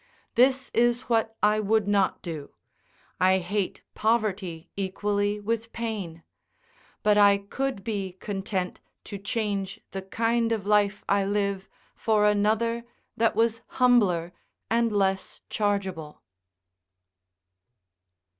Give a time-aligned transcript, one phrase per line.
[0.33, 2.55] This is what I would not do;
[3.19, 6.23] I hate poverty equally with pain;
[7.03, 12.83] but I could be content to change the kind of life I live for another
[13.15, 14.33] that was humbler
[14.71, 16.23] and less chargeable.